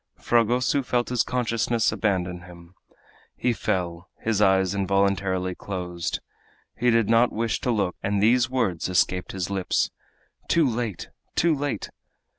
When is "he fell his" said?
3.35-4.41